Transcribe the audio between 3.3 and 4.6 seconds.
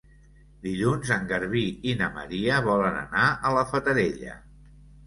a la Fatarella.